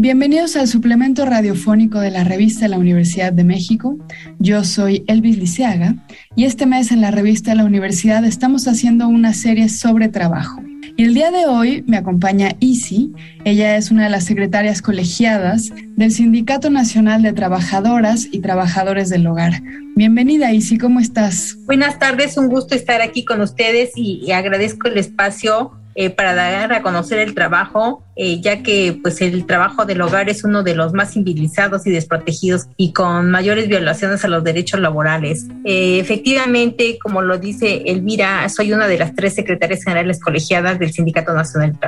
[0.00, 3.98] Bienvenidos al suplemento radiofónico de la revista de la Universidad de México.
[4.38, 5.96] Yo soy Elvis Liceaga
[6.36, 10.62] y este mes en la revista de la universidad estamos haciendo una serie sobre trabajo.
[10.96, 13.12] Y el día de hoy me acompaña Isi.
[13.44, 19.26] Ella es una de las secretarias colegiadas del Sindicato Nacional de Trabajadoras y Trabajadores del
[19.26, 19.60] Hogar.
[19.96, 21.56] Bienvenida, Isi, ¿cómo estás?
[21.66, 26.72] Buenas tardes, un gusto estar aquí con ustedes y, agradezco el espacio eh, para dar
[26.72, 30.74] a conocer el trabajo eh, ya que pues el trabajo del hogar es uno de
[30.74, 35.46] los más civilizados y desprotegidos y con mayores violaciones a los derechos laborales.
[35.64, 40.92] Eh, efectivamente, como lo dice Elvira, soy una de las tres secretarias generales colegiadas del
[40.92, 41.78] Sindicato Nacional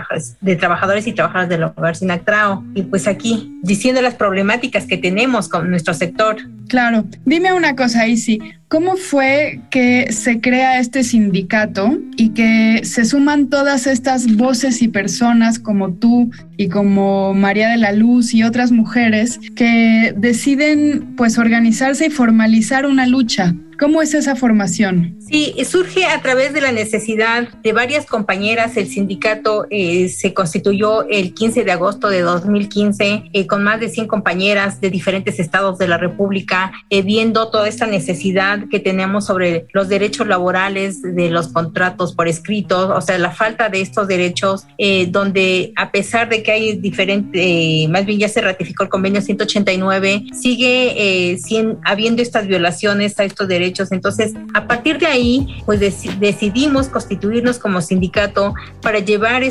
[0.41, 5.49] de Trabajadores y Trabajadoras del Hogar Sinactrao y pues aquí diciendo las problemáticas que tenemos
[5.49, 6.37] con nuestro sector.
[6.69, 8.39] Claro, dime una cosa, Isi,
[8.71, 14.87] ¿cómo fue que se crea este sindicato y que se suman todas estas voces y
[14.87, 21.37] personas como tú y como María de la Luz y otras mujeres que deciden pues
[21.37, 25.17] organizarse y formalizar una lucha ¿Cómo es esa formación?
[25.27, 28.77] Sí, surge a través de la necesidad de varias compañeras.
[28.77, 33.89] El sindicato eh, se constituyó el 15 de agosto de 2015 eh, con más de
[33.89, 39.25] 100 compañeras de diferentes estados de la República, eh, viendo toda esta necesidad que tenemos
[39.25, 44.09] sobre los derechos laborales, de los contratos por escrito, o sea, la falta de estos
[44.09, 44.67] derechos,
[45.09, 50.25] donde a pesar de que hay diferente, más bien ya se ratificó el convenio 189,
[50.39, 51.39] sigue
[51.84, 57.81] habiendo estas violaciones a estos derechos entonces, a partir de ahí, pues decidimos constituirnos como
[57.81, 59.43] sindicato para llevar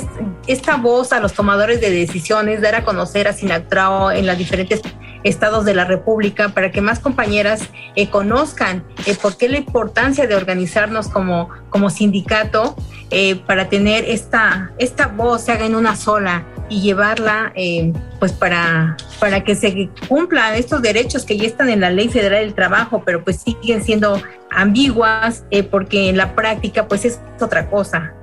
[0.48, 4.82] esta voz a los tomadores de decisiones, dar a conocer a Sinactrao en los diferentes
[5.24, 10.28] estados de la República para que más compañeras eh, conozcan eh, por qué la importancia
[10.28, 12.76] de organizarnos como, como sindicato
[13.12, 18.34] eh, para tener esta, esta voz se haga en una sola y llevarla eh, pues
[18.34, 22.54] para, para que se cumplan estos derechos que ya están en la ley federal del
[22.54, 28.14] trabajo, pero pues siguen siendo ambiguas eh, porque en la práctica pues es otra cosa.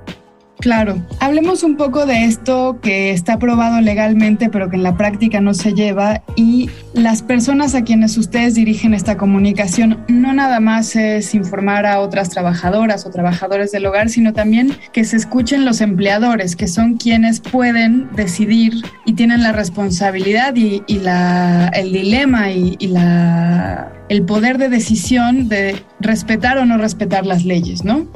[0.59, 5.39] Claro, hablemos un poco de esto que está aprobado legalmente pero que en la práctica
[5.39, 10.95] no se lleva y las personas a quienes ustedes dirigen esta comunicación no nada más
[10.95, 15.79] es informar a otras trabajadoras o trabajadores del hogar, sino también que se escuchen los
[15.79, 18.73] empleadores, que son quienes pueden decidir
[19.05, 25.49] y tienen la responsabilidad y, la, el dilema y, y la, el poder de decisión
[25.49, 28.07] de respetar o no respetar las leyes, ¿no?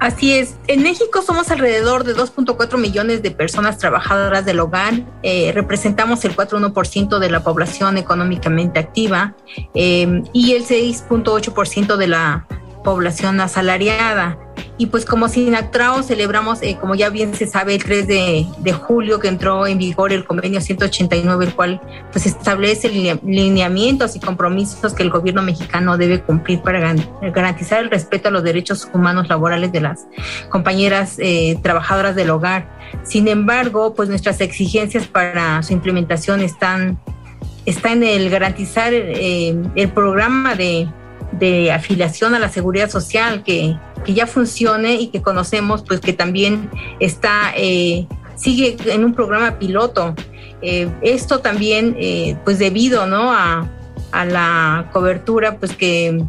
[0.00, 0.56] Así es.
[0.68, 4.94] En México somos alrededor de 2.4 millones de personas trabajadoras del hogar.
[5.22, 9.34] Eh, representamos el 4.1% de la población económicamente activa
[9.74, 12.46] eh, y el 6.8% de la
[12.84, 14.38] población asalariada.
[14.76, 19.18] Y pues como Sinactrao celebramos, eh, como ya bien se sabe, el 3 de, julio
[19.18, 21.80] que entró en vigor el convenio 189, el cual
[22.12, 28.28] pues establece lineamientos y compromisos que el gobierno mexicano debe cumplir para garantizar el respeto
[28.28, 30.06] a los derechos humanos laborales de las
[30.48, 32.68] compañeras eh, trabajadoras del hogar.
[33.02, 36.98] Sin embargo, pues nuestras exigencias para su implementación están,
[37.66, 40.88] están en el garantizar eh, el programa de
[41.32, 43.76] de afiliación a la seguridad social que,
[44.06, 46.70] ya funcione y que conocemos, pues que también
[47.00, 50.14] está, eh, sigue en un programa piloto.
[50.62, 53.32] Eh, esto también, eh, pues debido, ¿no?
[53.32, 53.70] A,
[54.10, 56.24] la cobertura, pues que,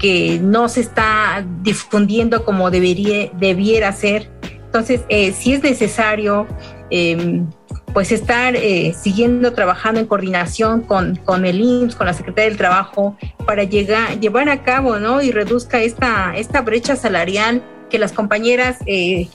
[0.00, 4.28] que no se está difundiendo como debería, debiera ser.
[4.66, 5.02] Entonces,
[5.36, 6.48] si es necesario
[7.92, 12.58] pues estar eh, siguiendo trabajando en coordinación con, con, el IMSS, con la Secretaría del
[12.58, 15.22] Trabajo, para llegar, llevar a cabo ¿no?
[15.22, 19.28] y reduzca esta, esta brecha salarial que las compañeras eh,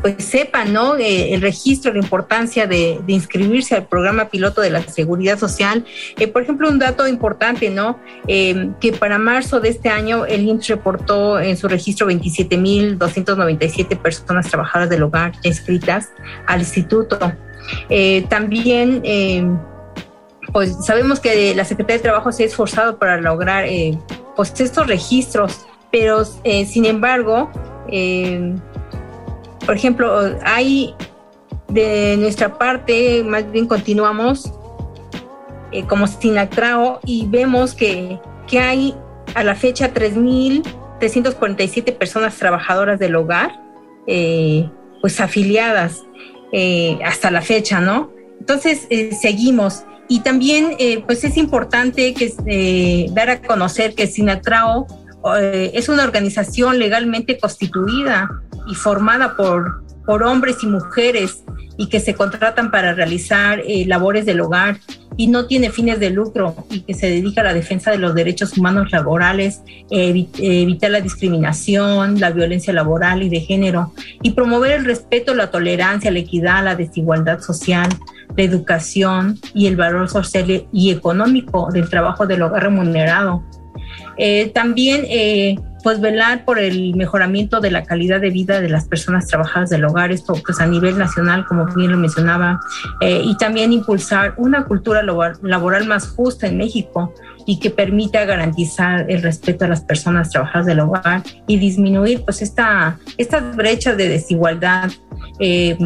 [0.00, 0.96] pues sepan ¿no?
[0.96, 5.84] Eh, el registro, la importancia de, inscribirse al programa piloto de la seguridad social.
[6.32, 7.98] por ejemplo, un dato importante, ¿no?
[8.26, 14.90] que para marzo de este año el IMSS reportó en su registro 27.297 personas trabajadoras
[14.90, 16.10] del hogar inscritas
[16.46, 17.18] al instituto.
[17.88, 19.46] Eh, también, eh,
[20.52, 23.98] pues sabemos que la Secretaría de Trabajo se ha esforzado para lograr eh,
[24.36, 27.50] pues estos registros, pero sin embargo,
[29.68, 30.94] por ejemplo, hay
[31.68, 34.50] de nuestra parte, más bien continuamos
[35.86, 38.94] como Sinactrao y vemos que, que hay
[39.34, 40.62] a la fecha 3.000
[40.98, 43.60] 347 personas trabajadoras del hogar,
[44.06, 44.68] eh,
[45.02, 46.02] pues afiliadas
[46.52, 48.10] eh, hasta la fecha, ¿no?
[48.40, 49.84] Entonces, eh, seguimos.
[50.08, 54.86] Y también, pues es importante que dar a conocer que Sinatrao
[55.36, 58.30] es una organización legalmente constituida
[58.68, 61.44] y formada por, por hombres y mujeres
[61.76, 64.78] y que se contratan para realizar labores del hogar
[65.18, 68.14] y no tiene fines de lucro y que se dedica a la defensa de los
[68.14, 73.92] derechos humanos laborales, evitar la discriminación, la violencia laboral y de género
[74.22, 77.88] y promover el respeto, la tolerancia, la equidad, la desigualdad social,
[78.36, 83.42] la educación y el valor social y económico del trabajo del hogar remunerado.
[84.16, 88.86] Eh, también eh, pues velar por el mejoramiento de la calidad de vida de las
[88.86, 92.60] personas trabajadoras del hogar, esto pues a nivel nacional, como bien lo mencionaba,
[93.00, 97.14] eh, y también impulsar una cultura laboral más justa en México
[97.46, 102.42] y que permita garantizar el respeto a las personas trabajadoras del hogar y disminuir pues
[102.42, 104.90] esta, estas brechas de desigualdad.
[105.38, 105.78] Eh,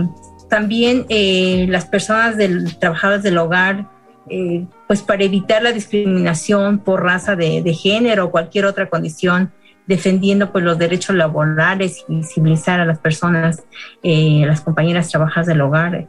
[0.48, 3.88] también eh, las personas del, trabajadoras del hogar
[4.86, 9.52] pues para evitar la discriminación por raza de, de género o cualquier otra condición,
[9.86, 13.64] defendiendo pues los derechos laborales y visibilizar a las personas,
[14.02, 16.08] eh, las compañeras trabajadoras del hogar.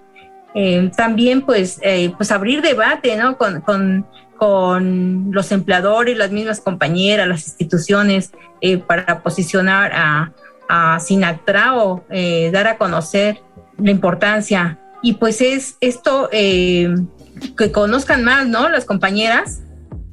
[0.56, 3.38] Eh, también pues, eh, pues abrir debate ¿no?
[3.38, 4.06] con, con,
[4.38, 8.32] con, los empleadores, las mismas compañeras, las instituciones
[8.88, 10.32] para posicionar a,
[10.70, 12.06] a Sinactrao,
[12.52, 13.42] dar a conocer
[13.78, 14.80] la importancia.
[15.02, 18.70] Y pues es esto que conozcan más, ¿no?
[18.70, 19.63] Las compañeras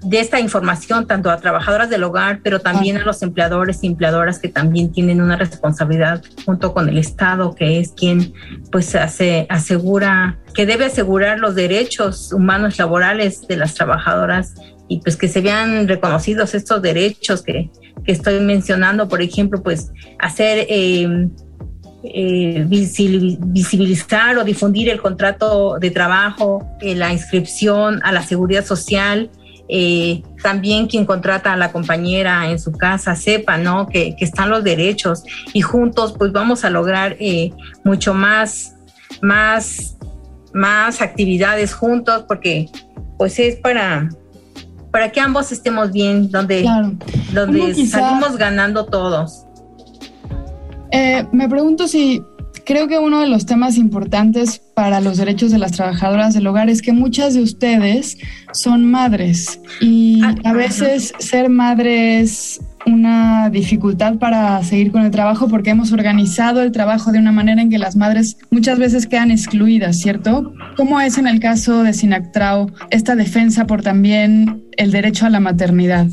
[0.02, 4.38] de esta información tanto a trabajadoras del hogar, pero también a los empleadores y empleadoras
[4.38, 8.32] que también tienen una responsabilidad junto con el Estado, que es quien
[8.72, 14.54] pues hace, asegura, que debe asegurar los derechos humanos laborales de las trabajadoras
[14.88, 17.70] y pues que se vean reconocidos estos derechos que,
[18.04, 20.66] que estoy mencionando, por ejemplo, pues hacer...
[20.68, 21.28] Eh,
[22.02, 29.30] eh, visibilizar o difundir el contrato de trabajo, eh, la inscripción a la seguridad social,
[29.72, 33.86] eh, también quien contrata a la compañera en su casa sepa, ¿no?
[33.86, 35.22] Que, están los derechos
[35.52, 37.52] y juntos pues vamos a lograr eh,
[37.84, 38.74] mucho más,
[39.22, 39.96] más,
[40.52, 42.68] más actividades juntos porque
[43.16, 44.08] pues es para,
[44.90, 46.68] para que ambos estemos bien, donde,
[47.32, 49.46] donde salimos ganando todos.
[50.90, 52.20] Eh, me pregunto si
[52.70, 56.70] creo que uno de los temas importantes para los derechos de las trabajadoras del hogar
[56.70, 58.16] es que muchas de ustedes
[58.52, 65.10] son madres y ah, a veces ser madre es una dificultad para seguir con el
[65.10, 69.08] trabajo porque hemos organizado el trabajo de una manera en que las madres muchas veces
[69.08, 70.54] quedan excluidas, ¿cierto?
[70.76, 75.40] ¿Cómo es en el caso de Sinactrao esta defensa por también el derecho a la
[75.40, 76.06] maternidad?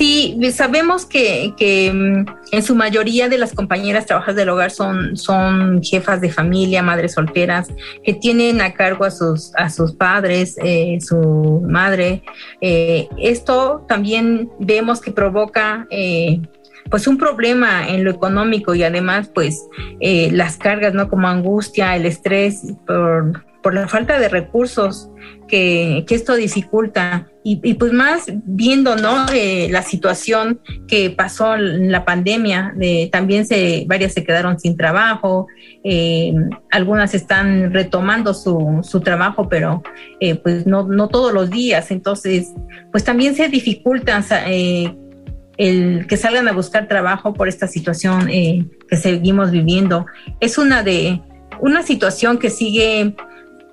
[0.00, 1.52] Sí, sabemos que,
[1.92, 6.82] mm, en su mayoría de las compañeras trabajadoras del hogar son, son jefas de familia,
[6.82, 7.68] madres solteras,
[8.02, 12.22] que tienen a cargo a sus, a sus padres, eh, su madre.
[12.62, 16.40] Eh, esto también vemos que provoca eh,
[16.88, 19.68] pues un problema en lo económico y además pues
[20.00, 21.10] las cargas, ¿no?
[21.10, 25.10] Como angustia, el estrés por, por la falta de recursos
[25.50, 27.26] que, esto dificulta.
[27.42, 29.26] Y, pues más viendo ¿no?
[29.32, 34.76] Eh, la situación que pasó en la pandemia, de, también se, varias se quedaron sin
[34.76, 35.46] trabajo,
[35.82, 36.34] eh,
[36.70, 39.82] algunas están retomando su, su trabajo, pero
[40.20, 41.90] eh, pues no, no todos los días.
[41.90, 42.52] Entonces,
[42.92, 49.50] pues también se dificulta el que salgan a buscar trabajo por esta situación que seguimos
[49.50, 50.06] viviendo.
[50.40, 51.20] Es una de
[51.60, 53.14] una situación que sigue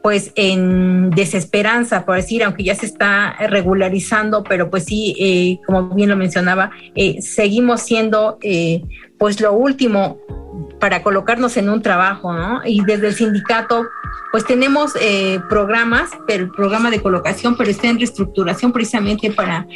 [0.02, 5.90] pues en desesperanza, por decir, aunque ya se está regularizando, pero pues sí, eh, como
[5.90, 8.84] bien lo mencionaba, eh, seguimos siendo eh,
[9.18, 10.18] pues lo último
[10.80, 12.62] para colocarnos en un trabajo, ¿no?
[12.64, 13.86] Y desde el sindicato,
[14.32, 14.94] pues tenemos
[15.50, 19.68] programas, pero el programa de colocación, pero está en reestructuración precisamente para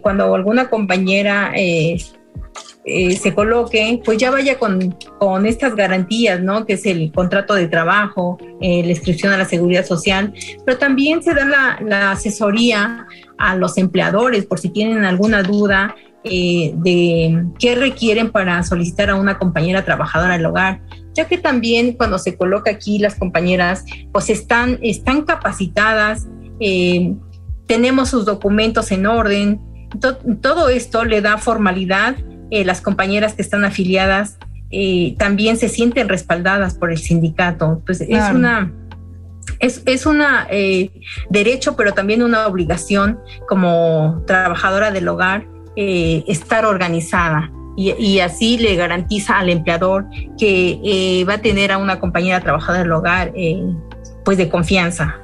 [0.00, 1.52] cuando alguna compañera
[2.86, 6.66] eh, se coloque, pues ya vaya con, con, estas garantías, ¿no?
[6.66, 10.34] Que es el contrato de trabajo, eh, la inscripción a la seguridad social,
[10.66, 13.06] pero también se da la, asesoría
[13.38, 19.14] a los empleadores por si tienen alguna duda eh, de qué requieren para solicitar a
[19.14, 20.82] una compañera trabajadora del hogar,
[21.14, 26.28] ya que también cuando se coloca aquí las compañeras, pues están, están capacitadas,
[27.66, 29.58] tenemos sus documentos en orden,
[30.42, 32.16] todo esto le da formalidad
[32.50, 34.38] eh, las compañeras que están afiliadas
[34.70, 37.82] eh, también se sienten respaldadas por el sindicato.
[37.86, 38.72] Pues es una
[39.60, 40.90] es, es una eh,
[41.30, 45.46] derecho, pero también una obligación como trabajadora del hogar
[45.76, 47.50] estar organizada.
[47.76, 50.06] y, así le garantiza al empleador
[50.38, 53.32] que eh, va a tener a una compañera trabajadora del hogar
[54.24, 55.16] pues de confianza.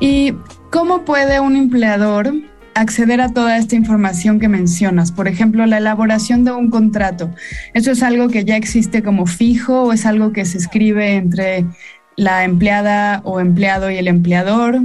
[0.00, 0.34] ¿Y
[0.70, 2.32] cómo puede un empleador
[2.74, 5.12] acceder a toda esta información que mencionas?
[5.12, 7.30] Por ejemplo, la elaboración de un contrato.
[7.74, 11.66] ¿Eso es algo que ya existe como fijo o es algo que se escribe entre
[12.16, 14.80] la empleada o empleado y el empleador?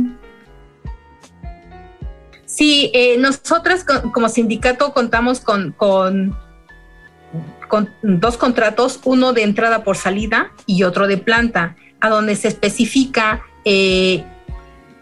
[2.46, 6.36] Sí, eh, nosotras como sindicato contamos con, con,
[8.02, 13.44] dos contratos, uno de entrada por salida y otro de planta, a donde se especifica
[13.66, 14.24] eh,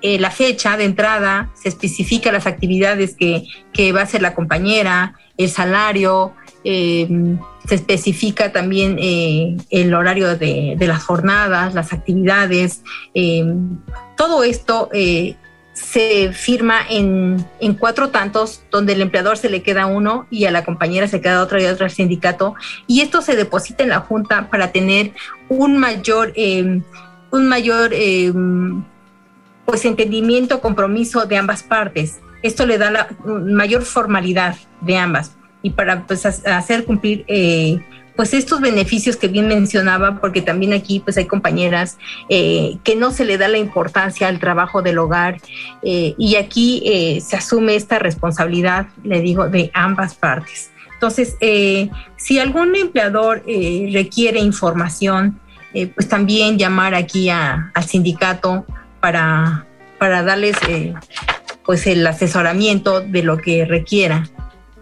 [0.08, 5.16] eh, la fecha de entrada, se especifica las actividades que, va a hacer la compañera,
[5.36, 6.34] el salario,
[6.64, 12.84] se especifica también el horario de, de, las jornadas, las actividades.
[14.16, 14.90] todo esto
[15.76, 17.46] se firma en,
[17.78, 21.42] cuatro tantos, donde el empleador se le queda uno y a la compañera se queda
[21.42, 22.56] otro y otro al sindicato.
[22.88, 25.12] Y esto se deposita en la Junta para tener
[25.50, 27.94] un mayor, un mayor
[29.66, 32.20] pues entendimiento, compromiso de ambas partes.
[32.44, 37.80] Esto le da la mayor formalidad de ambas y para pues, hacer cumplir eh,
[38.16, 41.98] pues estos beneficios que bien mencionaba, porque también aquí pues hay compañeras
[42.30, 45.42] eh, que no se le da la importancia al trabajo del hogar
[45.82, 50.70] eh, y aquí se asume esta responsabilidad, le digo, de ambas partes.
[50.94, 51.36] Entonces,
[52.16, 53.44] si algún empleador
[53.92, 55.40] requiere información,
[55.74, 58.66] pues también llamar aquí al sindicato
[59.06, 59.68] para,
[60.00, 60.56] para darles
[61.64, 64.28] pues el asesoramiento de lo que requiera.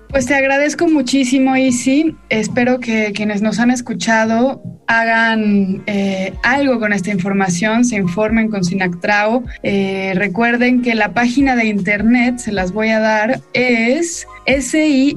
[0.08, 2.16] Pues te agradezco muchísimo, Isi.
[2.30, 8.64] Espero que quienes nos han escuchado hagan eh, algo con esta información, se informen con
[8.64, 9.44] Sinactrao.
[9.62, 15.14] Eh, recuerden que la página de internet, se las voy a dar, es S-I-N-A-C-T-R-A-H-O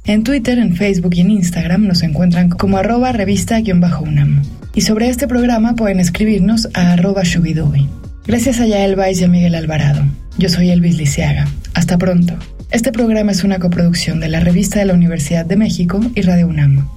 [0.09, 4.41] En Twitter, en Facebook y en Instagram nos encuentran como arroba revista-unam.
[4.73, 7.87] Y sobre este programa pueden escribirnos a arroba shubidubi.
[8.25, 10.01] Gracias a Yael Weiss y a Miguel Alvarado.
[10.39, 11.47] Yo soy Elvis Lisiaga.
[11.75, 12.33] Hasta pronto.
[12.71, 16.47] Este programa es una coproducción de la Revista de la Universidad de México y Radio
[16.47, 16.89] UNAM.